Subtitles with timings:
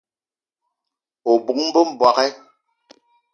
[1.29, 2.27] O bóng-be m'bogué!